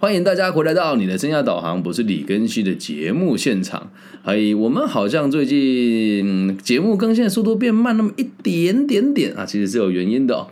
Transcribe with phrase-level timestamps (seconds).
[0.00, 3.90] 欢迎大家回来到你的生涯导航，不是李根熙的节目现场。
[4.24, 10.46] 哎，我们好像最近节目更新的速度变慢那么一点点点啊，其实是有原因的哦，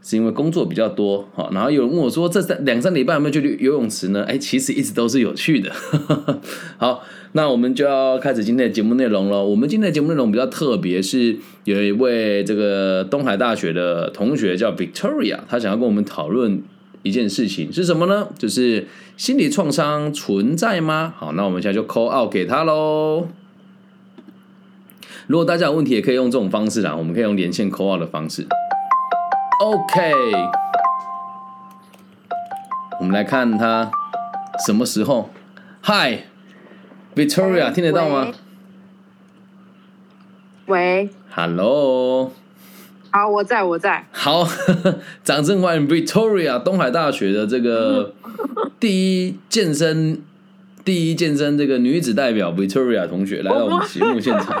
[0.00, 1.28] 是因为工作比较多。
[1.34, 4.22] 好，然后有人问我说，这三两三礼拜有没有去游泳池呢？
[4.28, 5.72] 哎，其实一直都是有趣的。
[6.78, 7.02] 好，
[7.32, 9.44] 那我们就要开始今天的节目内容了。
[9.44, 16.62] 我们今天的节目内容比较特别，是有一位这个东海大学的同学叫 Victoria，他想要跟我们讨论。
[17.04, 18.28] 一件事情是什么呢？
[18.38, 21.14] 就是心理创伤存在吗？
[21.16, 23.28] 好，那我们现在就 call out 给他喽。
[25.26, 28.46] 如果大家有问题，也可以用这种方式啦，我们可以用连线 call out 的方式。
[29.60, 30.12] OK，
[32.98, 33.90] 我们来看他
[34.66, 35.28] 什么时候。
[35.82, 38.32] Hi，Victoria，听得到吗？
[40.66, 42.32] 喂，Hello。
[43.16, 44.04] 好，我在，我在。
[44.10, 44.44] 好，
[45.22, 48.12] 掌声欢迎 Victoria 东海大学的这个
[48.80, 50.20] 第一健身
[50.84, 54.60] 第一健身这个女子代表 Victoria 同学来到我们节目现场。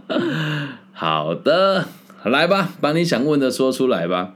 [0.94, 1.84] 好的，
[2.24, 4.32] 来吧，把你想问的说出来吧。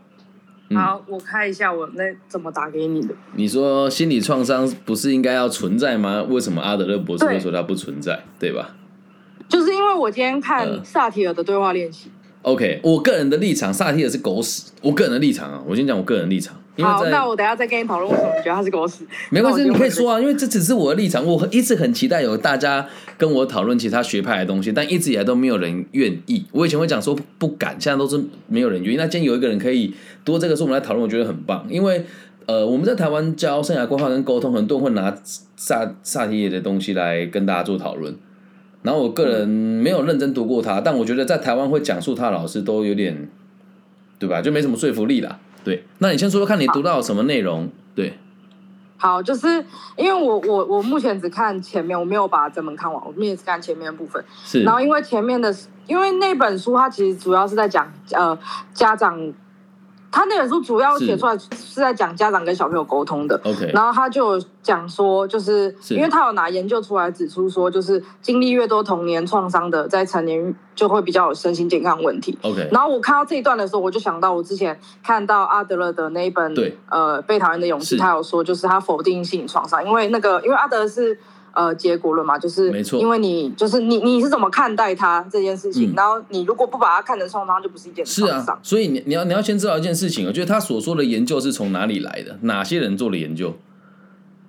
[0.75, 3.15] 好，我看一下我那怎么打给你的。
[3.35, 6.23] 你说心理创伤不是应该要存在吗？
[6.29, 8.25] 为什么阿德勒博士会说它不存在？
[8.39, 8.75] 对吧？
[9.49, 12.11] 就是因为我今天看萨提尔的对话练习。
[12.49, 14.71] OK，我个人的立场，萨提尔是狗屎。
[14.81, 16.57] 我个人的立场啊，我先讲我个人立场。
[16.79, 19.05] 好，那我等下再跟你讨论为什么你觉得他是狗屎。
[19.31, 21.23] 没关系，你可以说啊，因为这只是我的立场。
[21.27, 22.87] 我一直很期待有大家
[23.19, 26.47] 跟我讨论其他学派的东西，但一直以来都没有人愿意。
[26.53, 28.97] 我以前会讲说不敢，现在都是没有人愿意。
[28.97, 29.93] 那今天有一个人可以
[30.25, 31.67] 多这个，说我们来讨论，我觉得很棒。
[31.69, 32.05] 因为
[32.47, 35.15] 呃，我们在台湾教生涯规划跟沟通，很多人会拿
[35.57, 38.15] 萨萨提尔的东西来跟大家做讨论。
[38.83, 43.29] 然后我个人没有认真读过他，但我觉得在台湾会讲述他的老师都有点，
[44.19, 44.41] 对吧？
[44.41, 45.39] 就没什么说服力啦。
[45.65, 47.69] 对，那你先说说看你读到什么内容？
[47.95, 48.19] 对，
[48.97, 49.49] 好，就是
[49.97, 54.25] 因为我我我目前只看前面，我没有把整本看完，我目前只看前面部分。
[54.45, 55.55] 是，然后因为前面的，
[55.87, 58.39] 因为那本书它其实主要是在讲呃
[58.73, 59.33] 家长。
[60.11, 63.41] 他那本书主要写出来是在讲家长跟小朋友沟通的。
[63.45, 72.39] OK，然后他就讲说，就是因为他有拿研究出来指出说，就是经历越多童年创伤的，在成年就会比较有身心健康问题。
[72.43, 81.19] OK，然后我看到这一段的时候，我就想到我之前看到阿德勒的那一本，对，呃，被讨厌的勇气，他有说就是他否定性创伤，因为那个因为阿德是。
[81.59, 85.93] 呃，结果论嘛，就是没错，因为你就是你，你是怎么看待他这件事情？
[85.97, 88.45] 然后你如果不把它看成创伤，就不是一件创伤。
[88.45, 93.57] 是啊，所以你你要你要先知道一件事情，我觉得他所说的研究是从哪里来的，哪些人做的研究，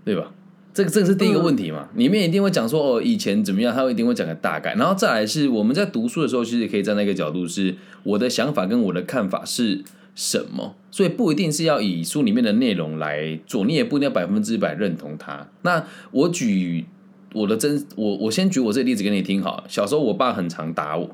[0.06, 0.32] 对吧？
[0.72, 9.84] 这个这个是第一个问题嘛，里面一定会讲说哦，以前怎么样，他会一定会讲个大概，然后再来是我们在读书的时候，其实可以站在一个角度，是我的想法跟我的看法是
[10.14, 15.48] 什么，所以不一定是要以书里面的内容来做，你也不一定要百分之百认同他。
[15.64, 16.86] 那我举。
[17.34, 19.64] 我的真我我先举我这个例子给你听好。
[19.68, 21.10] 小时候我爸很常打我，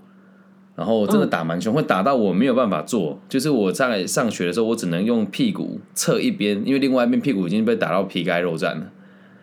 [0.76, 3.20] 然后真的打蛮凶，会打到我没有办法做。
[3.28, 8.92] 就是我在上学的时候，我只能用屁股侧一边，因为另外一边屁股已经被打到皮开肉绽了。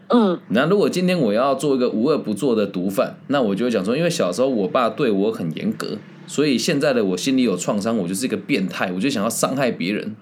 [0.09, 5.97] 嗯，那如果今天我要做一个无恶不作的毒贩，那我就会讲说，因为小时候我爸对我很严格，
[6.27, 10.15] 所以现在的我心里有创伤，我就是一个变态，我就想要伤害别人。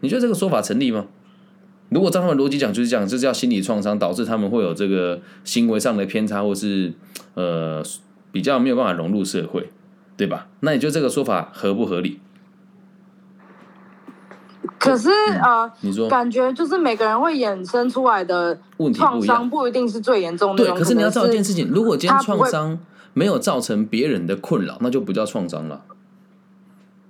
[0.00, 1.06] 你觉得这个说法成立吗？
[1.90, 6.92] 如果照他们逻辑讲，就是讲这叫心理创伤，导致他们会有这个行为上的偏差，或是
[7.34, 7.82] 呃
[8.32, 9.70] 比较没有办法融入社会，
[10.16, 10.48] 对吧？
[10.60, 12.20] 那你觉得这个说法合不合理？
[14.78, 15.10] 可是
[15.42, 18.58] 呃，你说感觉就是每个人会衍生出来的
[18.94, 20.64] 创伤不一定是最严重的。
[20.64, 22.78] 对，可是你要知道一件事情，如果今天创伤
[23.12, 25.82] 没有造成别人的困扰，那就不叫创伤了，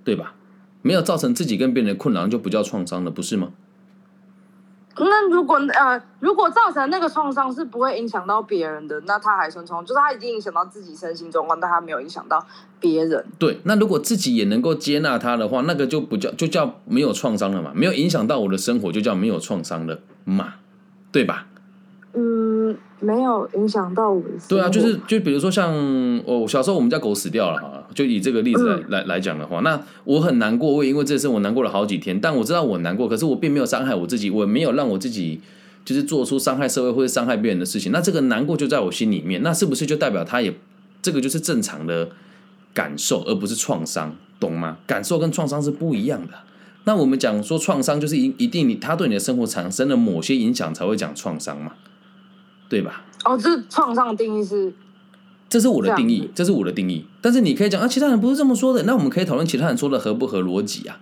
[0.03, 0.33] 对吧？
[0.81, 3.49] 没有造成自己跟别人的困扰，就不叫创伤了，不是吗？
[4.97, 12.45] 那如果呃，如果造成那个创伤是不会影响到别人的，那他还算创，就是他已经影响到自己身心状况，但他没有影响到
[12.79, 13.25] 别人。
[13.39, 20.55] 对，那如果自己也能够接纳他的话，那个就不叫就叫没有创伤了嘛，没有影响到我的生活，就叫没有创伤了嘛，
[21.11, 21.47] 对吧？
[22.13, 24.29] 嗯，没有影响到我的。
[24.49, 25.73] 对啊，就是就比如说像
[26.25, 32.19] 我小时候，我们家狗死掉了哈，就以这个例子来来来讲的话，那我很难过，我也因为这事我难过了好几天。
[32.19, 35.39] 但我知道我难过，可是我并没有伤害我自己，我没有让我自己
[35.83, 37.91] 就是做出伤害社会或者伤害别人的事情。
[37.91, 40.53] 那这个难过就在我心里面，那是不是就代表他也
[41.01, 42.09] 这个就是正常的
[42.73, 44.77] 感受，而不是创伤，懂吗？
[44.87, 46.33] 感受跟创伤是不一样的。
[46.85, 51.73] 那我们讲说创伤，就是一一定你他对你的生活产生了某些影响，才会讲创伤嘛。
[52.69, 53.03] 对吧？
[53.25, 54.71] 哦，这创伤的定义是，
[55.51, 57.05] 这是我的定义，这是我的定义。
[57.19, 58.83] 但是你可以讲啊，其他人不是这么说的。
[58.83, 60.97] 那我们可以讨论其他人说的合不合逻辑啊？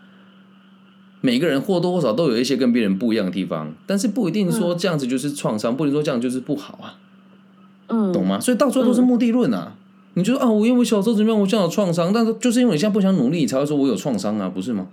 [1.22, 6.98] 每个人或多或少都有一些跟别人不一样的地方，但是不一定说这样子就是创伤，不一定说这样就是不好啊，
[7.90, 8.40] 嗯，懂吗？
[8.40, 9.76] 所以到最后都是目的论啊。
[10.16, 14.88] 你就说啊，我因为我小时候怎么样，我现在有创伤，但是就是因为你现在不想努力，你才会说我有创伤啊，不是吗？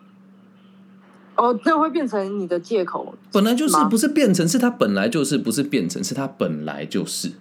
[1.37, 3.15] 哦，这会变成你的借口。
[3.33, 7.33] 本来就是不是变成，是它本来就是，不是变成，是它本来就是，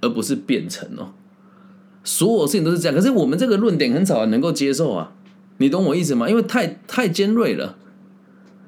[0.00, 1.12] 而不是变成哦。
[2.04, 5.12] 所有事情都是这样，可是我们这个论点很少人能够接受啊，
[5.58, 6.28] 你懂我意思吗？
[6.28, 7.76] 因为太太尖锐了，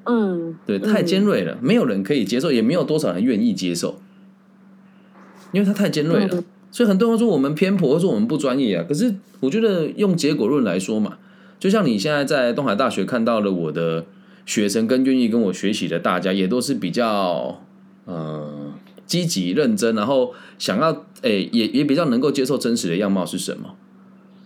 [0.05, 3.99] 嗯，对，太尖锐了，没有人可以接受，也没有多少人愿意接受，
[5.51, 6.35] 因为它太尖锐了。
[6.35, 8.83] 嗯所以很多人说我们偏颇，或者说我们不专业啊。
[8.85, 11.17] 可是我觉得用结果论来说嘛，
[11.57, 14.03] 就像你现在在东海大学看到了我的
[14.45, 17.61] 学生跟愿意跟我学习的大家，也都是比较
[18.03, 18.64] 呃
[19.05, 23.75] 积极认真，然后想要诶、也也比较能够接受真实的样貌是什么。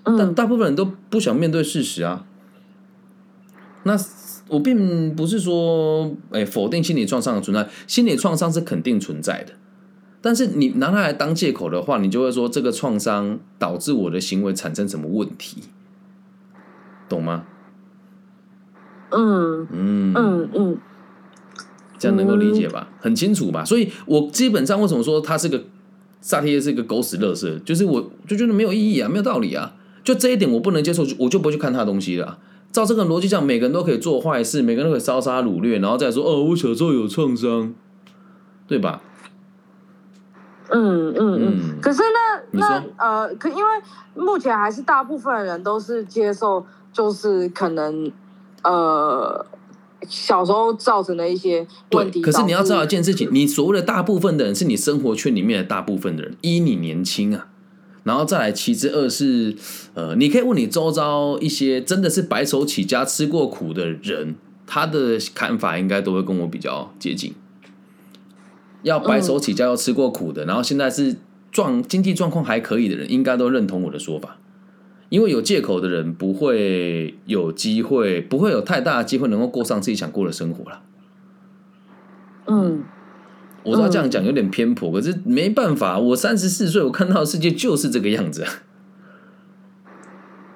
[0.03, 2.25] 但嗯大部分人都不想面对事实啊。
[3.83, 3.97] 那
[4.47, 9.53] 我并不是说，哎、否定心理创伤的存在，心理创伤是肯定存在的。
[10.21, 15.63] 但是你拿它来当借口的话，你就会说这个创伤导致我的行为产生什么问题，
[17.07, 17.45] 懂吗？
[19.11, 20.77] 嗯嗯，嗯嗯
[21.99, 22.87] 这样能够理解吧？
[22.99, 23.63] 很清楚吧？
[23.63, 25.61] 所以我基本上为什么说他是个
[26.21, 29.73] 萨提耶是个狗屎乐色，就是我就觉得没有意义啊，没有道理啊。
[30.03, 32.37] 就这一点我不能接受，我就不会去看他的东西了啊。
[32.71, 37.73] 照这个逻辑讲，每个人都可以做坏事，每个人都可以烧杀掳掠，然后再说哦，我小时候有创伤，
[38.67, 39.01] 对吧？
[40.69, 41.81] 嗯嗯嗯嗯。
[41.81, 43.63] 可是那那呃，可因为
[44.15, 48.11] 目前还是大部分人都是接受，就是可能
[48.63, 49.45] 呃
[50.07, 52.21] 小时候造成的一些问对，题。
[52.21, 57.47] 可是你要知道一件事情，你所谓的大部分的人是你生活圈里面的大部分的人，一你年轻啊，
[58.03, 59.55] 然后再来其次二是
[59.93, 64.35] 呃，你可以问你周遭一些真的是白手起家吃过苦的人，
[64.65, 67.33] 他的看法应该都会跟我比较接近。
[68.83, 71.17] 要白手起家要吃过苦的，然后现在是
[71.51, 74.38] 状经济状况还可以的人，应该都认同我的说法。
[75.09, 80.81] 因为有借口的人不会有机会，不会有太大的机会能够过上自己想过的生活了。
[82.47, 82.83] 嗯
[83.63, 88.51] 我知道这样讲有点偏颇，可是没办法，我三十四岁，我看到的世界就是这个样子啊。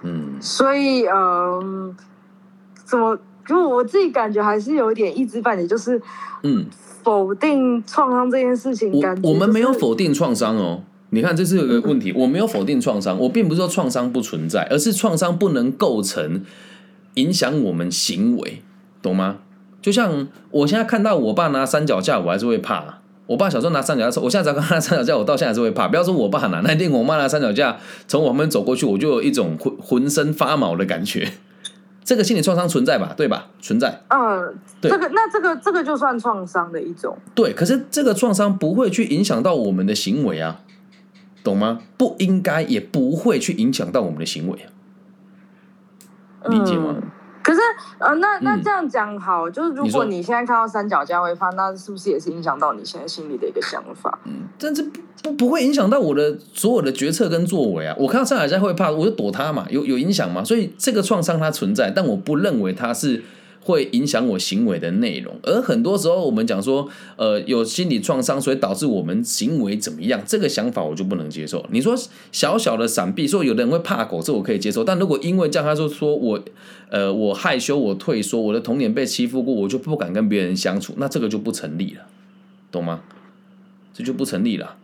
[0.03, 1.95] 嗯，所以嗯，
[2.85, 3.19] 怎么？
[3.45, 6.01] 就我自己感觉还是有一点一知半解，就是
[6.43, 6.65] 嗯，
[7.03, 9.01] 否定创伤这件事情。
[9.01, 10.83] 感觉我我们没有否定创伤哦。
[11.13, 16.43] 你看，这是有个问题，我没有否定创伤，我并不是说创伤不存在，而是创伤不能构成
[17.13, 18.63] 影响我们行为，
[18.99, 19.37] 懂吗？
[19.79, 23.01] 就像我现在看到我爸拿三脚架，我还是会怕。
[23.27, 25.87] 我爸小时候拿三脚架，我现在只要看他拿三脚架，我到现在还是会怕。
[25.87, 27.77] 不要说我爸拿，那天我妈拿三脚架
[28.07, 31.31] 从我旁边走过去，我就有一种浑浑身发毛的感觉。
[32.03, 33.13] 这个心理创伤存在吧？
[33.15, 33.49] 对吧？
[33.61, 34.01] 存在。
[34.09, 37.15] 嗯，对这个那这个这个就算创伤的一种。
[37.35, 40.59] 对，可是这个创伤不会去影响到我们的行为啊，
[41.43, 41.79] 懂吗？
[41.97, 44.59] 不应该，也不会去影响到我们的行为
[46.41, 46.95] 啊，理解吗？
[46.97, 47.03] 嗯
[47.43, 47.59] 可是
[47.99, 54.17] 呃，那那嗯这样讲好，就是如果你现在看到三脚架会怕，那是不是也是影响到你现在心里的一个想法？
[54.23, 57.93] 嗯但是不不不会影响到我的所有的决策跟作为啊。
[57.99, 60.41] 我看到上海家会怕，我就躲它嘛，有有影响吗？
[60.41, 63.21] 所以这个创伤它存在，但我不认为它是
[63.63, 65.35] 会影响我行为的内容。
[65.43, 71.65] 而很多时候我们讲说，呃，有心理创伤，所以导致我们行为怎么样，这个想法我就不能接受。
[71.71, 71.95] 你说
[72.31, 74.83] 小小的闪避，说有的人会怕狗，这我可以接受。
[74.83, 76.39] 但如果因为这样，他说说我，
[76.89, 82.01] 呃，我害羞，我退缩，我的童年被欺负过，我就不敢跟别人相处，那这个就不成立了，
[82.71, 83.01] 懂吗？
[83.93, 84.75] 这就不成立了。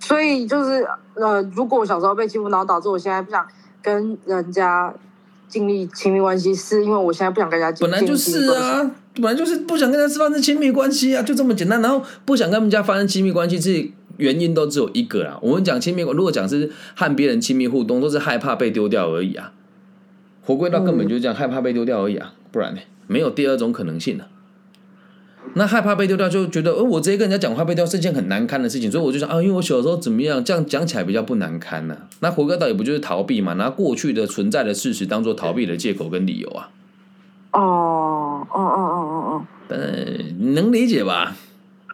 [0.00, 3.46] 所以就是呃，如果我小时候被欺负，然后导致我现在不想
[3.80, 4.94] 跟人家
[5.48, 11.80] 建立亲密关系，是因为我现在不想跟人家本来就是，啊，本来就是不想跟人家发生亲密关系啊，就这么简单。
[11.80, 15.38] 然后不想跟人家发生亲密关系，这原因都只有一个啦。
[15.42, 19.52] 我们讲亲密，如果讲是和别人亲密互动，都是害怕被丢掉而已啊。
[20.42, 24.28] 回归到根本就是这样，害怕被丢掉而已啊，不然呢，没有第二种可能性了。
[25.56, 36.70] 那害怕被丢掉，就觉得，呃，我直接跟人家讲话被丢掉是件很难堪的事情，所以我就想啊，因为我小时候怎么样，这样讲起来比较不难堪呢、那回归到也不就是逃避嘛，拿过去的存在的事实当做逃避的借口跟理由啊。
[37.52, 39.78] 哦哦哦哦哦但
[40.38, 41.36] 你能理解吧？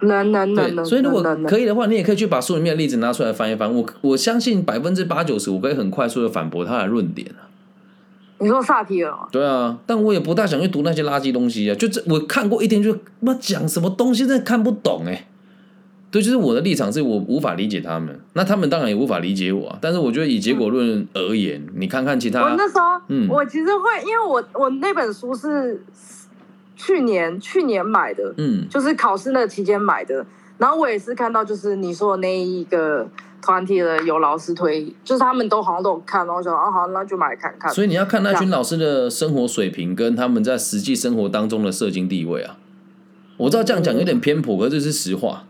[0.01, 3.71] 哦，能能能，所以如果可以的话，你也可以去把书里面的例子拿出来翻一翻。
[3.75, 7.50] 我我相信百分之八九十，我可以很快速的反驳他的论点啊。
[8.41, 9.29] 你说萨提尔吗？
[9.31, 11.75] 对啊，但我也不大想去读那些垃圾东西啊。
[11.75, 15.29] 就这，我看过一天就妈讲什么东西，真的看不懂哎、
[16.11, 19.79] 对，就是我的立场是我无法理解他们，那他们当然也无法理解我啊。
[19.81, 25.85] 但是我觉得以结果论而言，你看看其他我，那时候，嗯我其实会，因为我我那本书是
[26.77, 30.25] 去年去年买的，嗯，就是考试那个期间买的。
[30.57, 33.07] 然后我也是看到，就是你说的那一个
[33.43, 37.73] 团体的有老师推，就是他们都好像都有看，然后说啊好，那就买来看看。
[37.73, 42.59] 所以你要看那群老师的生活水平跟他们在实际生活当中的社经地位啊。
[43.37, 45.45] 我知道这样讲有点偏颇，可是这是实话。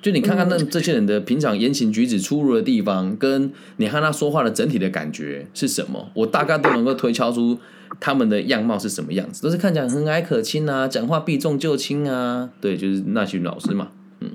[0.00, 7.58] 就你看看那这些人的平常言行举止出入的地方，跟你看他说话的整体的感觉是什么，我大概都能够推敲出
[8.00, 13.88] 他们的样貌是什么样子，都是看起来和蔼可亲啊，讲话避重就轻啊，对，就是那群老师嘛，
[14.20, 14.32] 嗯，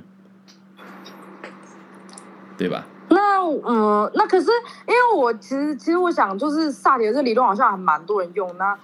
[2.58, 2.88] 对吧？
[3.10, 4.48] 那嗯，那可是
[4.88, 8.50] 因为我其实其实我想，就是萨提尔这理论好像还蛮多人用。
[8.58, 8.78] 那、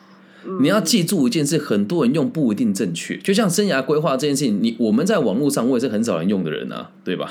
[0.45, 3.17] 嗯、你要记住一件事，很多人用不一定正确。
[3.17, 7.29] 就像生涯规划这件事情，你我们在网络上我也是很少人用的人啊，对吧？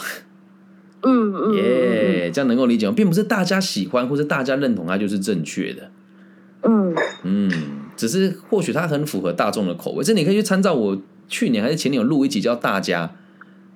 [1.03, 2.95] 嗯 嗯，耶、这样能够理解吗？
[2.97, 5.91] 并不是大家喜欢或者大家认同它就是正确的。
[6.63, 7.51] 嗯嗯，
[7.97, 10.03] 只是或许它很符合大众的口味。
[10.03, 10.97] 这你可以去参照我
[11.29, 13.07] 去年还是前年有录一集叫《大家》，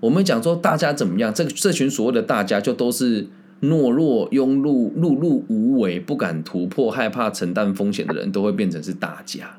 [0.00, 3.26] 我们讲说大家怎么样，这个这群所谓的大家就都是
[3.62, 9.56] 懦弱、庸碌、碌碌无为、不敢突破、害怕承担风险的人，都会变成是大家。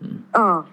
[0.00, 0.64] 嗯嗯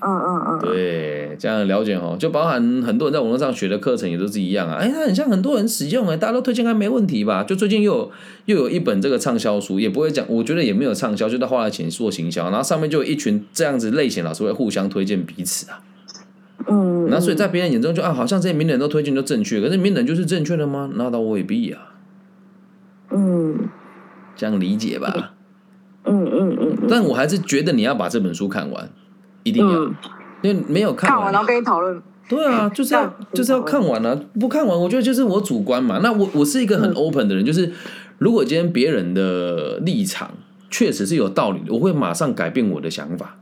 [0.00, 4.76] 嗯嗯嗯，对，这样了解哦，就包含很多人在网络上学的课程也都是一样啊。
[4.76, 7.42] 哎，它很像很多人使用哎，大家都推荐它没问题吧？
[7.42, 8.10] 就最近又有
[8.44, 15.80] 又有一本这个畅销书，也不会讲，我觉得也没有畅销，就他花了钱做行销，然后上面就有一群这样子类型老师会互相推荐彼此啊。
[16.66, 20.90] 嗯，那所以在别人眼中就啊，好像这些名人都推荐都正确，可是名人就是正确的吗？
[20.94, 21.92] 那倒未必啊。
[23.10, 23.68] 嗯
[24.34, 25.34] 这样理解吧。
[26.04, 28.90] 嗯嗯嗯，但我还是觉得你要把这本书看完，
[29.42, 29.94] 一定要，嗯
[30.42, 32.02] 因为没有看看完然后跟你讨论。
[32.28, 36.00] 对啊，就是要就是要看完啊，不看完我觉得就是我主观嘛。
[36.02, 37.70] 那我我是一个很 open 的人，就是
[38.18, 40.30] 如果今天别人的立场
[40.70, 43.36] 确实是有道理的，我会马上改变我的想法。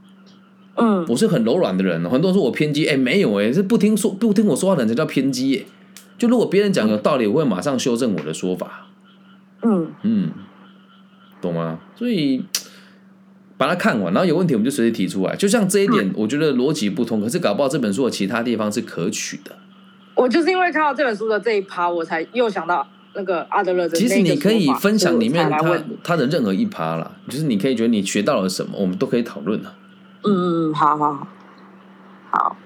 [0.76, 5.66] 嗯我是很柔软的人，很多人说我偏激，哎、没有哎、是不听说不听我说话的人才叫偏激耶、
[6.16, 8.88] 就如果别人讲有道理，我会马上修正我的说法。
[9.62, 10.30] 嗯嗯，
[11.40, 11.78] 懂吗？
[11.94, 12.44] 所以
[13.56, 15.36] 把它看完，然后有问题我们就随时提出来。
[15.36, 19.54] 就像这一点，我觉得逻辑不通，可是搞不好这本书的其他地方是可取的。
[20.14, 23.96] 我就是因为看到这本书的这一趴，我才又想到那个阿德勒的。
[23.96, 25.78] 其实你可以分享里面他。
[26.02, 29.72] 他的任何一趴啦，就是你可以觉得你学到了什么，我们都可以讨论啊。
[30.24, 31.28] 嗯嗯嗯，好好好，
[32.30, 32.56] 好，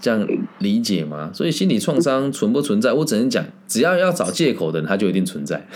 [0.00, 0.26] 这样
[0.58, 1.30] 理解吗？
[1.32, 5.66] 所以心理创伤存不存在，我只能讲，只要要找借口的人，他就一定存在。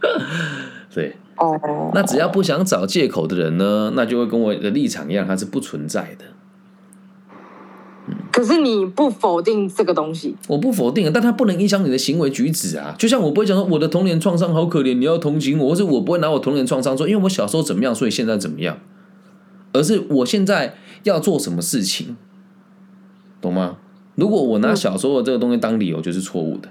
[0.94, 6.24] 对，哦，那只要不想找借口的人呢，那就会跟我的立场一样，它是不存在的。
[8.30, 12.94] 可是你不否定这个东西，我不否定，但它不能影响你的行为举止啊。
[12.98, 18.78] 就像我不会讲说我的童年创伤好可怜，你要同情我，或者我不会拿我童年创伤说，因为我小时候怎么样，所以现在怎么样，
[19.74, 22.16] 而是我现在要做什么事情，
[23.42, 23.76] 懂吗？
[24.14, 26.70] 如果我拿小时候的这个东西当理由，就是错误的。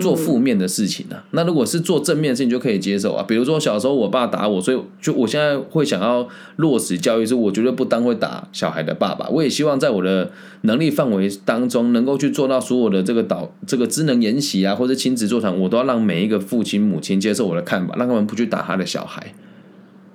[0.00, 3.24] 做负面的事情啊，那如果是做正面的事情就可以接受啊。
[3.26, 9.28] 比如说小时候我爸打我，所以就我现在会想要落实教育，是我绝对不当会打小孩的爸爸。
[9.28, 19.32] 我也希望在我的能力范围当中，能够去做到所有的这个导这个职能研习啊，或者亲子座谈，我都要让每一个父亲母亲接受我的看法，让他们不去打他的小孩。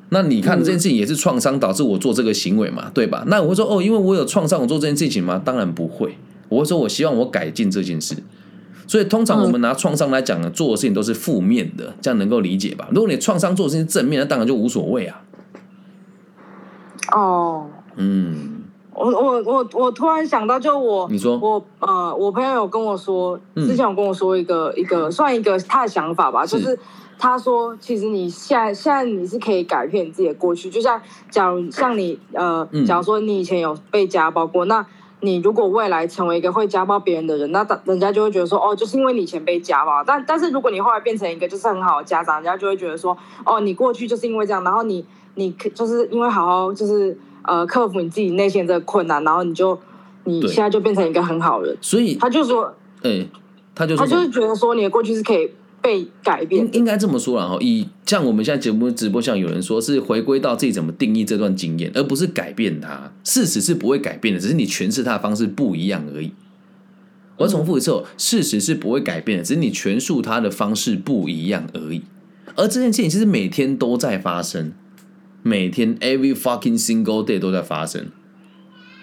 [0.09, 3.23] 那你看这件事情也是创伤导致我做这个行为嘛，对吧？
[3.27, 5.41] 那我会说哦，因为我有创伤，我做这件事情吗？
[5.43, 6.17] 当然不会，
[6.49, 8.15] 我会说我希望我改进这件事。
[8.87, 12.87] 所以通常我们拿创伤来讲呢，做的事情都是负面的，这样能够理解吧？
[12.91, 15.21] 如果你创伤做的事情是正面，那当然就无所谓啊。
[17.11, 18.63] 哦，嗯，
[18.93, 26.79] 我我我我突然想到，就我你说我呃，我朋友有跟我说，嗯之前有跟我说一个、一个算一个他的想法吧，是就是
[27.19, 30.99] 他说，其实你现在现在你是可以改变你自己的过去，就像
[31.29, 34.83] 假如像你呃嗯，假如说你以前有被家暴过，那
[35.19, 49.77] 你如果未来成为一个会家暴别人的人，那大人家就会觉得说，哦，就是因为你以前被家暴，但但是如果你后来变成一个就是很好的家长，人家就会觉得说，哦，你过去就是因为这样，然后你你可就是因为好好就是呃克服你自己内心的这个困难，然后你就
[50.23, 51.77] 你现在就变成一个很好人。
[51.81, 52.73] 所以他就说，
[53.03, 53.27] 哎、
[53.75, 56.65] 他就他就是觉得说你的过去是可以被改变。
[56.65, 63.11] 应应该这么说啦哈，以像我们现在节目直播像有人说是回归到自己怎么定义这段经验，而不是改变它。
[63.23, 66.31] 事实是不会改变的，只是你诠释它的方式不一样而已。
[67.37, 72.01] 我要重复一次哦，事实是不会改变的，只是你诠述它的方式不一样而已。
[72.55, 74.73] 而这件事情其实每天都在发生，
[75.41, 78.07] 每天 every fucking single day 都在发生。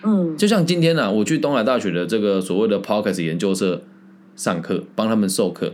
[0.03, 3.83] 嗯就像今天呢、啊，我去东海大学的这个所谓的 p o c k e t 研究社
[4.37, 5.73] 上课，帮他们授课，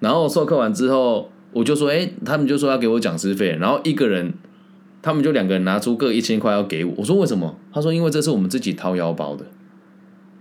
[0.00, 4.34] 然后授课完之后，我就说，哎、他们就说要给我讲师费，然后一个人
[5.00, 7.56] 他们就两个人拿出各一千块要给我，我说为什么？
[7.72, 9.44] 他说因为这是我们自己掏腰包的。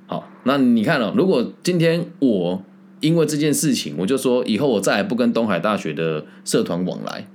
[0.08, 2.63] 好，那你看了，如果今天我
[3.00, 7.28] 因为这件事情，我就说以后我再也不跟东海大学的社团往来，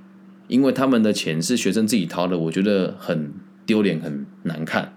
[0.47, 3.31] 因为他们的钱是学生自己掏的，我觉得很
[3.65, 4.93] 丢脸，很难看。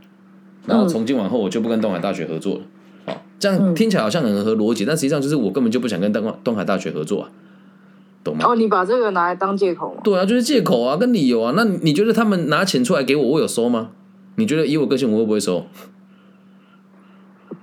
[0.66, 2.60] 然后从今往后我就不跟东海大学合作了。
[2.60, 2.77] 好，
[3.38, 7.30] 这样听起来好像很合逻辑，但实际上就是我根本就不想跟东东海大学合作啊，
[8.24, 8.44] 懂吗？
[8.48, 10.00] 哦，你把这个拿来当借口吗？
[10.02, 11.52] 对啊，就是借口啊，跟理由啊。
[11.56, 13.90] 那你觉得他们拿钱出来给我，我有收吗？
[14.36, 15.66] 你觉得以我个性，我会不会收？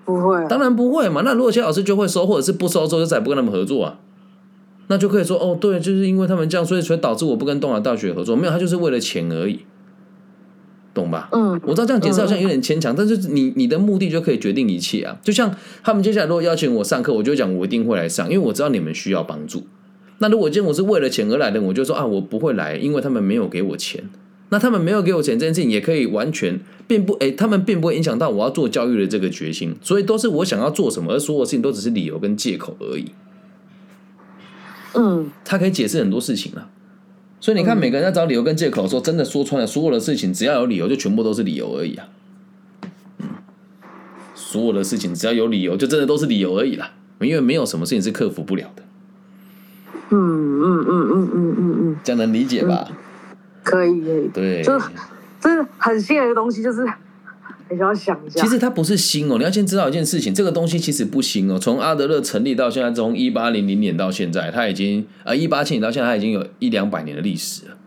[0.03, 1.22] 不会，当然不会嘛。
[1.25, 3.98] 那如果些老师就会收，或者是不收之后就再也不跟他们合作啊，
[4.88, 8.36] 那就可以说哦，对，就是因为他们这样，所以所以导致我不跟东海大学合作。
[8.36, 9.62] 没有，他就是为了钱而已，
[10.96, 11.30] 懂吧？
[11.32, 15.16] 嗯，我知道这样解释好像有点牵强，但是你你的目的就可以决定一切啊。
[15.22, 19.68] 就像他们接下来如果邀请我上课，我就讲我一定会来上，因为我知道你们需要帮助。
[20.20, 24.10] 那如果今天我是为了钱而来的，我就说啊，我不会来，因为他们没有给我钱。
[24.50, 33.08] 那他们没有给我钱这件事情，也可以完全并不诶，他们并不会影响到我要做教育的这个决心，所以都是我想要做什么，而所有事情都只是理由跟借口而已。
[34.94, 36.70] 嗯，他可以解释很多事情啊，
[37.46, 42.08] 所以你看，每个人在找理由跟借口的时候，真的说穿了，所有的事情只要有理由，就全部都是理由而已啊。
[43.20, 43.28] 嗯，
[44.34, 48.82] 所有的事情只要有理由，就真的都是理由而已啦，因为没有什么事情是克服不了的。
[50.10, 52.88] 嗯嗯嗯嗯嗯嗯嗯，这样能理解吧？
[53.62, 54.90] 可以可以，对，就是
[55.40, 56.84] 就是很新的一个东西，就是
[57.72, 58.42] 你要想一下。
[58.42, 61.58] 其实它不是新哦，你要先知道一件事情，这个东西其实不新哦。
[61.58, 67.78] 从阿德勒成立到现在，从一八零零年到现在，它已经呃一八七年到现在，它已经有一两百年的历史了。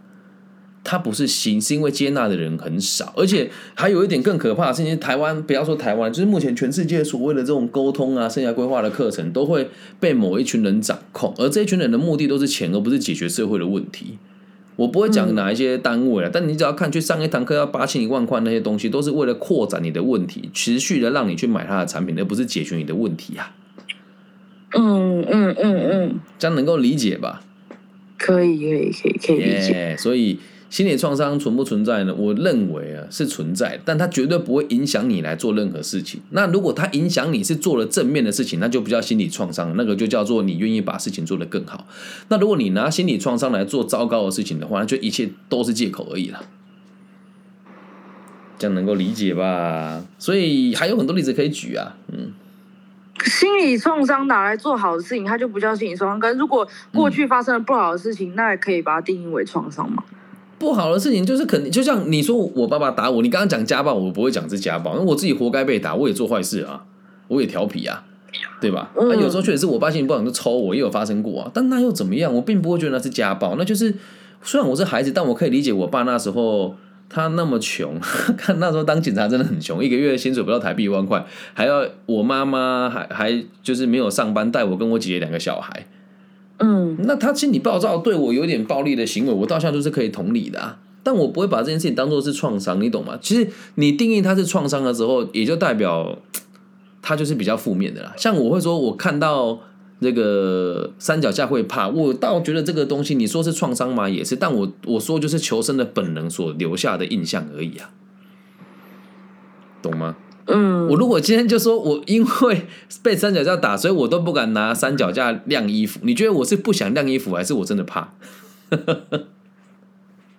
[0.85, 9.69] 它不是新，是因为接纳的人很少，而且还有一点更可怕的是，台湾不要说台湾，就是目前全世界所谓的这种沟通啊、生涯规划的课程，都会
[10.01, 14.19] 被某一群人掌控，而这一群人的目的都是钱，而不是解决社会的问题。
[14.79, 23.57] 我不会讲哪一些单位啊，但你只要看去上一堂课要八千一万块那些东西，都是为了扩展你的问题，持续的让你去买他的产品，而不是解决你的问题啊。
[24.75, 27.43] 嗯嗯嗯嗯，这样能够理解吧？
[28.17, 29.97] 可以可以可以可以理解。
[29.99, 30.38] 所以
[30.70, 32.14] 心理创伤存不存在呢？
[32.14, 36.20] 我认为啊是存在，但它绝对不会影响你来做任何事情。
[36.31, 41.87] 那如果它影响你是做了正面的事情，那就不叫心理创伤，那个就叫做你愿意把事情做得更好。
[42.28, 46.44] 那如果你拿心理创伤来做糟糕的事情的话，那就一切都是借口而已了。
[48.59, 50.04] 这样能够理解吧？
[50.18, 52.33] 所以还有很多例子可以举啊，嗯。
[53.24, 56.20] 心理创伤拿来做好的事情，它就不叫心理创伤。
[56.20, 60.04] 跟如果过去发生了不好的事情，那也可以把它定义为创伤吗？
[60.59, 66.85] 不好的事情就是肯定，就像你说我爸爸打我，你刚刚讲家暴，我不会讲是家暴，因为我自己活该被打，我也做坏事啊，
[67.29, 68.05] 我也调皮啊，
[68.61, 68.90] 对吧？
[68.97, 71.51] 那有时候确实是我爸心情不好就抽我，也有发生过啊。
[71.55, 72.35] 但那又怎么样？
[72.35, 73.94] 我并不会觉得那是家暴，那就是
[74.42, 76.75] 虽然我是孩子，但我可以理解我爸那时候。
[77.11, 77.99] 他那么穷，
[78.37, 85.87] 看那时候当警察真的很穷，一个月薪水不到台币一万块，还要我妈妈还还就是没有上班带我跟我姐姐两个小孩，
[86.59, 93.18] 嗯，那他心理暴躁对我有点暴力的行为，我倒像都是可以同理的，啊，但我不会把这件事情当做是创伤，你懂吗？
[93.21, 96.18] 其实你定义它是创伤的时候，也就代表
[97.03, 98.12] 他就是比较负面的啦。
[98.16, 99.61] 像我会说，我看到。
[100.01, 104.09] 这个山脚下会怕，我倒觉得这个东西，你说是创伤嘛？
[104.09, 107.90] 也是，但我我说就是求生的本能所留下的印象而已啊，
[109.83, 110.14] 懂吗？
[110.49, 112.67] 嗯，我如果今天就说我因为
[113.03, 118.15] 被三脚架打，所以我都不敢拿三脚架晾衣服，你觉得我是不想晾衣服，还是我真的怕？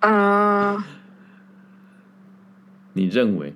[0.00, 0.86] 啊？
[2.94, 3.54] 你认为？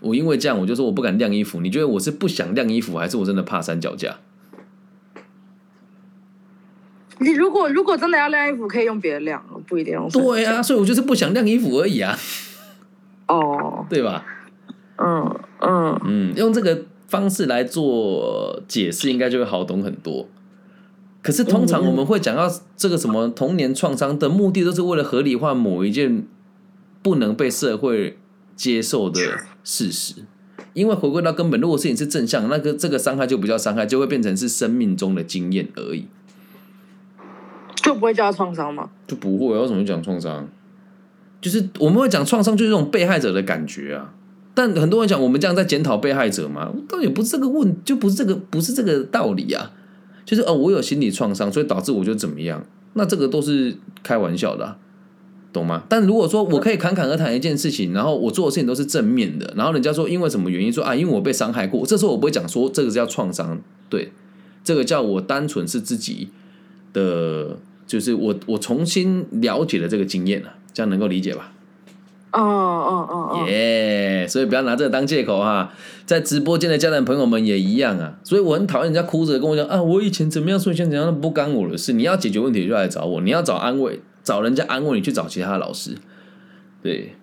[0.00, 1.60] 我因为这样，我就说我不敢晾衣服。
[1.60, 4.16] 你觉得我是不想晾衣服，还是我真的怕三脚架？
[7.20, 10.08] 你如果如果真的要晾衣服，可以用别的晾，不一定用。
[10.10, 12.18] 对啊，所以我就是不想晾衣服而已啊。
[13.26, 14.24] 哦， 对吧？
[14.96, 20.28] 嗯嗯嗯，用这个方式来做解释，应该就会好懂很多。
[21.22, 26.26] 可是通常我们会讲到这个什么童年创伤的目的，都是为了合理化某一件
[27.02, 28.18] 不能被社会。
[28.58, 29.20] 接受的
[29.62, 30.14] 事实，
[30.72, 36.08] 因为回归到根本，如果事情是正向，那个这个伤害就不叫伤害，就会变成是生命中的经验而已，
[37.88, 38.90] 就不会叫创伤吗？
[39.06, 40.46] 就不会，为什么讲创伤？
[41.40, 44.12] 就是我们会讲创伤，就是这种被害者的感觉啊。
[44.54, 49.72] 但很多人讲，我们这样在检讨被害者嘛，倒也不是这个问，就不是这个，不是这个道理啊。
[50.26, 52.62] 就是哦，我有心理创伤，所以导致我就怎么样？
[52.92, 54.76] 那这个都是开玩笑的。
[55.50, 55.84] 懂吗？
[55.88, 64.12] 但如果说我可以侃侃而谈一件事情，然后我做的事情都是正面的，然后人家说因为什么原因说啊，因为我被伤害过，这时候我不会讲说这个叫创伤，对，
[64.62, 66.28] 这个叫我单纯是自己
[66.92, 67.56] 的
[67.88, 71.52] 就是我我重新了解了这个经验了，这样能够理解吧？
[72.30, 75.72] 哦哦哦哦，耶所以不要拿这个当借口哈。
[76.04, 81.94] 在直播间的家长朋友们也一样啊，所以我很讨厌人家哭着跟我讲啊，我以前怎么样，所以现在怎样，不干我的事。
[81.94, 85.96] 你要解决问题就来找我，你要找安慰，找人家安慰你去找其他的老师。
[86.82, 87.14] 对，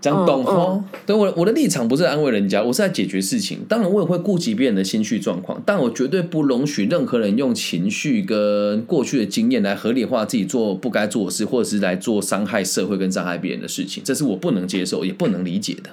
[0.00, 0.84] 讲懂嗯哦。
[1.06, 3.60] 对我我的立场不是安慰人家，我是在解决事情。
[3.68, 14.02] 当然我也会顾及别人的心绪状况，但我绝对不容许任何人用情绪跟过去的经验来合理化自己做不该做的事，或者是来做伤害社会跟伤害别人的事情。
[14.04, 15.90] 这是我不能接受也不能理解的。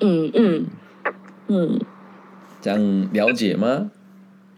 [0.00, 0.66] 嗯嗯
[1.46, 1.80] 嗯，
[2.60, 3.90] 这样了解吗？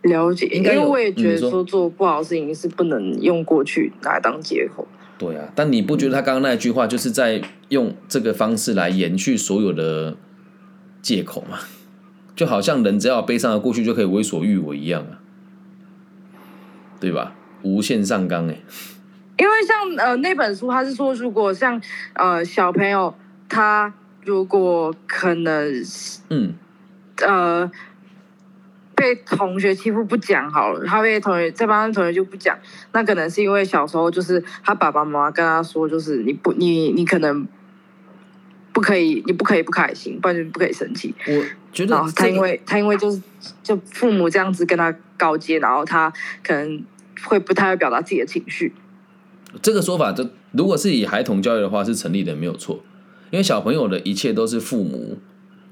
[0.03, 0.47] 了解。
[0.47, 4.87] 因为我也觉得说说做不好的事情是不能用过去拿来当借口。
[5.17, 10.17] 对啊，但你不觉得他刚刚那一句话就是在用这个方式来延续所有的
[11.01, 11.59] 借口吗？
[12.35, 15.23] 就好像人只要有悲伤的过去就可以为所欲为一样啊，
[16.99, 17.33] 对吧？
[17.63, 18.59] 无限上纲哎、
[19.39, 21.81] 因为像呃那本书，他是说，如果像
[22.15, 23.15] 呃小朋友，
[23.49, 25.73] 他如果可能
[26.29, 26.53] 嗯，
[27.23, 27.71] 呃
[29.05, 32.59] 被同学欺负不讲好了，他被同学这帮同学就不讲，
[32.93, 37.47] 那可能是因为小时候就是他爸爸妈妈跟他说，就是你不你你可能
[38.73, 41.15] 不可以，你不可以不开心，不然就不可以生气。
[41.27, 43.21] 我觉得他因为他因为就是
[43.63, 46.11] 就父母这样子跟他告诫，然后他
[46.43, 46.83] 可能
[47.25, 48.73] 会不太会表达自己的情绪。
[49.61, 52.83] 这个说法，就如果是以孩童教育的话是成立的，没有错。
[53.31, 55.19] 因为小朋友的一切都是父母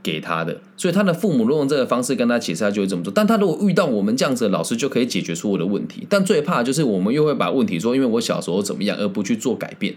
[0.02, 3.12] 给他的，所以他的父母如果用这个方式跟他解释，他就会这么做。
[3.14, 6.06] 但他如果遇到我们这样子的老师，就可以解决出我的问题。
[6.08, 9.94] 但最怕的就是我们又会把问题说，因为我小时候怎么样，而不去做改变，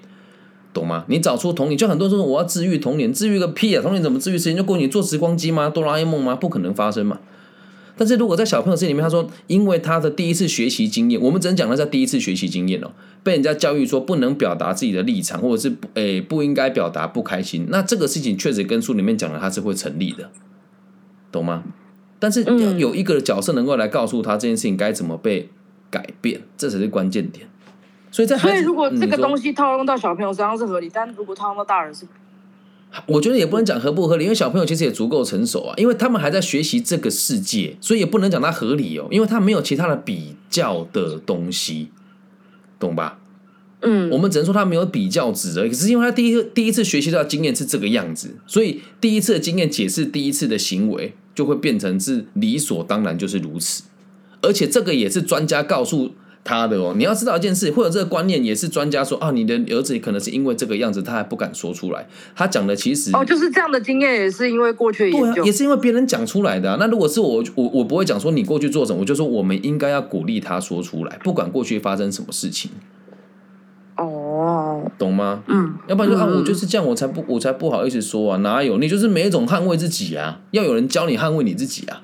[0.73, 1.05] 懂吗？
[1.07, 3.81] 你找出童年，就很多人说我要治愈童年，治愈个屁啊！
[3.81, 4.37] 童年怎么治愈？
[4.37, 5.69] 时间就过你做时光机吗？
[5.69, 6.35] 哆啦 A 梦吗？
[6.35, 7.19] 不可能发生嘛。
[7.97, 12.91] 但是如果在小朋友心里面，他说因为他的第一次学习经验，我们只能讲他在第一次学习经验哦，
[13.23, 20.29] 被人家教育说不能表达自己的立场，或者是不诶、不应该表达不开心，那这个事情确实跟书里面讲的他是会成立的，
[21.31, 21.63] 懂吗？
[22.17, 25.49] 但是要嗯有一个角色能够来告诉他这件事情该怎么被
[25.89, 27.47] 改变，这才是关键点。
[28.09, 32.05] 所以在孩子，所以如果这个东，西套用到小朋友身上是合理，但如果套用到大人是
[33.07, 41.89] 我觉得也不能讲合不合理，因为小朋友其实也足够成熟啊，因为他们还在学习这个世界，所以也不能讲它合理哦，因为他没有其他的比较的东西，
[42.79, 43.19] 懂吧？
[43.81, 45.69] 嗯我们只能说他没有比较值而已。
[45.69, 53.83] 可是因为他第一个第一次学习到的经验是这个样子，所以第一次的经验解释第一次的行为，就会变成是理所当然就是如此。
[54.41, 56.13] 而且这个也是专家告诉
[56.45, 56.93] 他的哦。
[56.95, 62.07] 你要知道一件事，或者这个观念也是专家说啊，你的儿子可能是因为这个样子，他还不敢说出来。
[62.33, 65.51] 他讲的其实哦，就是这样的经验也是因为过去的对啊，也。
[65.51, 66.77] 是因为别人讲出来的啊。
[66.79, 72.69] 那如果是我，我我不会讲说你过去做什么，我就说我们应该要鼓励他说出来，不管过去发生什么事情，
[73.97, 75.43] 哦，懂吗？
[75.47, 78.77] 嗯，要不然就啊，嗯我就是这样，我才不我才不好意思说啊，哪有？
[78.77, 82.03] 你就是每一种捍卫自己啊，要有人教你捍卫你自己啊，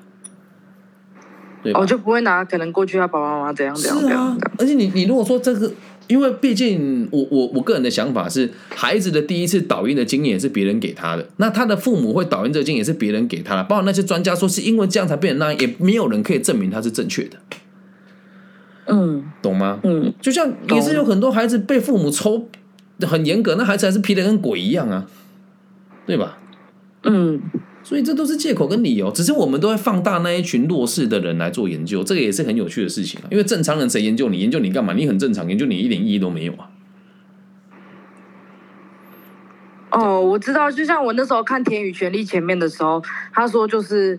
[1.62, 1.80] 对吧？
[1.80, 5.72] 我就不会拿可能过去他爸爸妈妈怎样怎样怎样的。，而且你你如果说这个，
[6.08, 17.36] 因为毕竟我我我个人的想法是，孩子的第一次导音的经验也是别人给他的，那他的父母会导音这个经验也是别人给他的，包括那些专家说是因为这样才变成那样，也没有人可以证明他是正确的，
[18.86, 19.78] 嗯懂吗？
[19.84, 22.48] 嗯，就像也是有很多孩子被父母抽
[23.02, 25.06] 很严格，那孩子还是皮的跟鬼一样啊，
[26.06, 26.38] 对吧？
[27.04, 27.40] 嗯，
[27.84, 33.26] 所以这都是借口跟理由，只是我们都会放大那一群弱势的人来做研究，这个也是很有趣的事情啊。
[33.30, 34.38] 因为正常人谁研究你？
[34.38, 34.92] 研究你干嘛？
[34.92, 36.70] 你很正常，研究你一点意义都没有啊。
[39.90, 44.18] 哦，我知道，就像我那时候看《天与权利》前面的时候，他说就是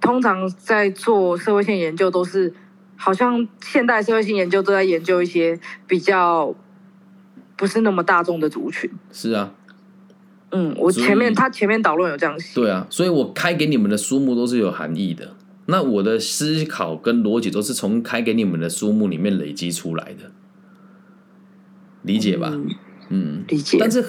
[0.00, 2.52] 通常在做社会性研究，都是
[2.96, 6.54] 好像现代社会性研究都在研究一些比较
[7.56, 8.90] 不是那么大众的族群。
[9.12, 9.54] 是啊，
[10.54, 12.54] 嗯，我前面他前面导论有这样写。
[12.54, 15.32] 对啊，所以我开给你们的书目都是有含义的。
[15.66, 20.30] 那我的思考跟逻辑都是从开给你们的书目里面累积出来的，
[22.02, 22.50] 理解吧？
[22.52, 22.68] 嗯，
[23.08, 23.78] 嗯，理解。
[23.80, 24.04] 但是，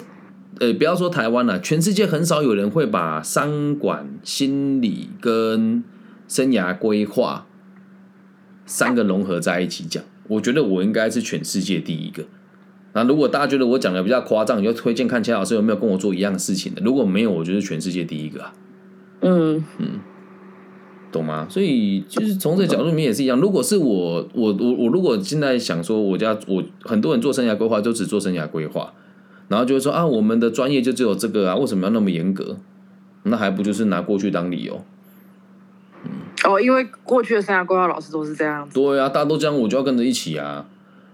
[0.59, 5.83] 呃，不要说台湾了、全世界很少有人会把商管、心理跟
[6.27, 7.47] 生涯规划
[8.65, 10.03] 三个融合在一起讲。
[10.27, 12.25] 我觉得我应该是全世界第一个。
[12.95, 16.81] 那如果大家觉得我讲的比较夸张，你就推荐看其他老师有没有跟我做一样的事情的。
[16.81, 18.53] 如果没有，我就是全世界第一个啊。
[19.21, 19.63] 嗯
[21.11, 21.45] 懂吗？
[21.49, 23.39] 所以就是从这个角度里面也是一样。
[23.39, 28.93] 如果是我，我我我如果现在想说，我家我很多人做生涯规划就只做生涯规划，
[29.49, 32.57] 然后就会说啊，我们的专业就只有这个啊，为什么要那么严格？
[33.23, 34.83] 那还不就是拿过去当理由？
[36.03, 36.11] 嗯
[36.45, 38.73] 哦，因为过去的生涯规划老师都是这样子。
[38.73, 40.65] 对啊，大家都这样，我就要跟着一起啊。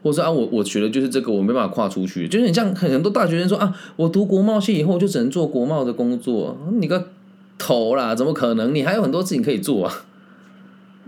[0.01, 2.27] 或者说啊，我我学的就是这个，我没办法跨出去。
[2.27, 7.09] 就是你像很很多大学生说啊，我读国贸系以后就只能做国贸的工作，你个
[7.57, 8.73] 头啦，怎么可能？
[8.73, 9.93] 你还有很多事情可以做啊。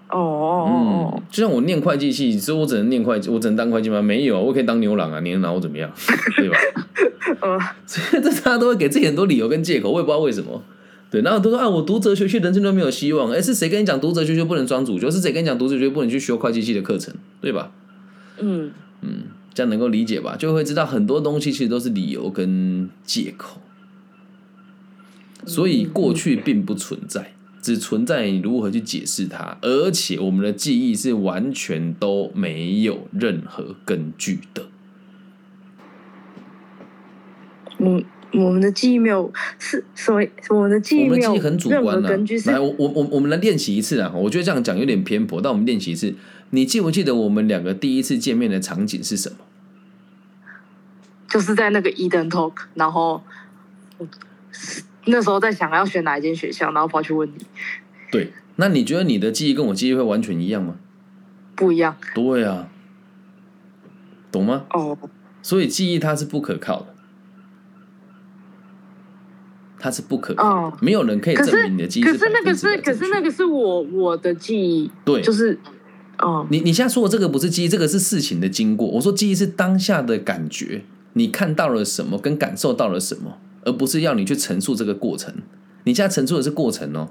[0.09, 3.99] 哦嗯，就像我念会计系，所以我只能念会计，我只能当会计吗？
[3.99, 5.89] 没有，我可以当牛郎啊，你能拿我怎么样？
[6.37, 6.57] 对吧？
[7.41, 10.61] 哦， 呃，所以这大家都会给自己很多理由跟借口，我也不知道为什么。
[11.09, 13.31] 对，然后都说啊，我读哲学系人生都没有希望。
[13.31, 15.09] 哎，是谁跟你讲读哲学就不能装主角？
[15.09, 17.11] 是谁跟你讲读哲学不能去修会计系的课程？
[17.41, 17.71] 对吧？
[18.39, 18.71] 嗯，
[19.53, 20.35] 这样能够理解吧？
[20.35, 23.61] 就会知道很多东西其实都是理由跟借口，
[25.45, 29.57] 所以过去并不存在，只存在你如何去解释它。
[29.61, 34.65] 而且我们的记忆是完全都没有任何根据的。
[37.77, 38.01] 我
[38.33, 40.29] 我们的记忆没有是所以？
[40.49, 44.11] 我们的记忆没有很主任观的、来，我我我我们来练习一次啊！
[44.15, 46.15] 我觉得这样讲有点偏颇，但我们练习一次。
[46.53, 49.37] 你记不记得我们两个第一次见面的场景是什么？
[51.27, 53.23] 就是在那个 Eden Talk，然后
[55.05, 57.43] 那时候在想要选哪一间学校，然后跑去问你，
[58.11, 60.75] 对，那你觉得你的记忆跟我记忆会完全一样吗？
[61.55, 62.69] 不一样对啊，
[64.31, 64.65] 懂吗？
[64.69, 64.95] 哦。
[65.41, 66.93] 所以记忆它是不可靠的，
[69.79, 75.57] 它是不可靠的，哦没有人可以证明你的记忆可是那个是，可是那个是我我的记忆，对，就是
[76.19, 78.87] 哦你你现在说的这个不是记忆，这个是事情的经过。
[78.87, 85.33] 我说记忆是当下的感觉，你看到了什么，跟感受到了什么，而不是要你去陈述这个过程。
[85.85, 87.09] 你现在陈述的是过程哦，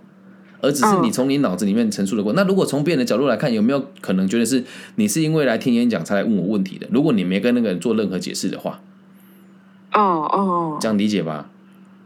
[0.61, 2.33] 而只是你嗯从你脑子里面陈述的过。
[2.33, 6.87] 那如果从别人的角度来看，有没有可能觉得是你是因为来听演讲才来问我问题的？
[6.91, 8.81] 如果你没跟那个人做任何解释的话，
[9.93, 11.51] 哦哦，这样理解吧？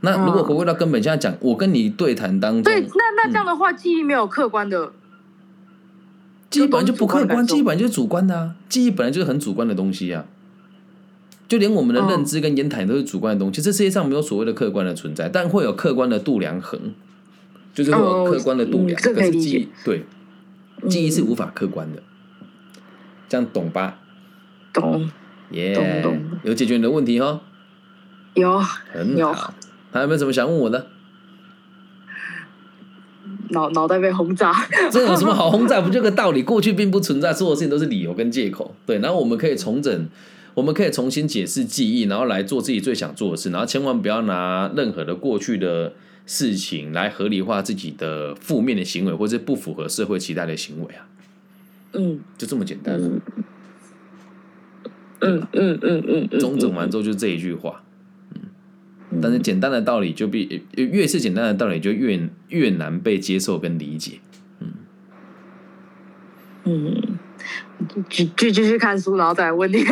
[0.00, 4.92] 那如果回归到根本，现在讲我跟你对谈当中对，，那那这样的话，记忆没有客观的，
[6.50, 10.24] 记忆本来就不客观，记忆本来就是主观的啊，记忆本来就是很主观的东西啊。
[11.48, 16.80] 就连我们的认知跟言谈都是主观的东西，这世界上没有所谓的客观的存在，但会有客观的度量衡，
[17.72, 19.00] 就是会有哦客观的度量。
[19.00, 20.04] 可是记忆对
[20.88, 22.02] 记忆是无法客观的，
[23.28, 23.98] 这样懂吧？
[24.72, 25.08] 懂
[25.50, 27.40] 耶、懂懂有解决你的问题哈，
[28.34, 29.54] 有有很好。
[29.92, 30.88] 还有没有什么想问我的？
[33.50, 34.52] 脑脑袋被轰炸，
[34.90, 35.80] 这有什么好轰炸？
[35.82, 36.42] 不就个道理？
[36.42, 38.74] 过去并不存在，所有事情都是理由跟借口。
[38.84, 40.08] 对，然后我们可以重整，
[40.54, 45.92] 我们可以重新解释记忆，然后来做自己最想做的事，然后千万不要拿任何的过去的
[46.26, 51.06] 事情来合理化自己的负面的行为，或者不符合社会期待的行为啊，
[51.92, 52.98] 嗯就这么简单。
[52.98, 53.20] 嗯
[55.20, 57.82] 嗯嗯嗯嗯嗯，总整完之后就是这一句话。
[59.10, 64.20] 嗯，但是简单的道理就比越是简单的道理就越越难被接受跟理解。
[66.64, 67.18] 嗯，
[68.10, 69.84] 继继继续看书，然后再来问你。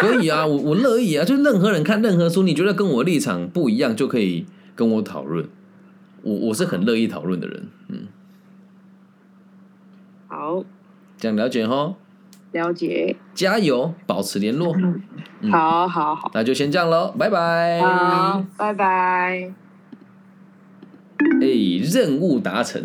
[0.00, 5.48] 可以啊，我我乐意啊，就任何人看任何书，你觉得跟我立场不一样，就可以跟我讨论。
[6.22, 8.08] 我我是很乐意讨论的人，嗯，
[10.26, 10.64] 好，
[11.16, 11.94] 这样了解哈，
[12.52, 13.16] 了解。
[13.34, 14.74] 加油，保持联络，
[15.40, 17.80] 嗯好好好，那就先这样喽，拜拜。
[17.80, 19.52] 好，拜拜。
[21.40, 21.48] 哎，
[21.82, 22.82] 任务达成。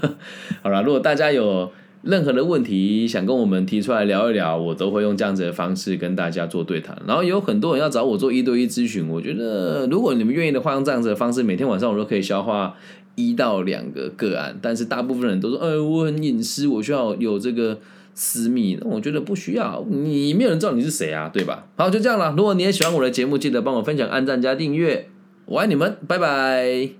[0.62, 1.70] 好了，如果大家有
[2.02, 6.96] 任何的问题想跟我们提出来聊一聊，我都会用这样子的方式跟大家做对谈。
[7.06, 12.74] 然后有很多人要找我做一对一咨询，我觉得如果你们愿意的话，用这样子的方式，每天晚上我都可以消化
[13.16, 14.58] 一到两个个案。
[14.62, 17.78] 但是大部分人都说，哎，我很隐私，我需要有这个
[18.14, 18.78] 私密。
[18.80, 21.66] 那我觉得不需要，你没有人知道你是谁啊，对吧？
[21.76, 22.34] 好，就这样了。
[22.36, 25.08] 如果你也喜欢我的节目，记得帮我分享、按赞加订阅。
[25.46, 26.99] 我爱你们，拜拜。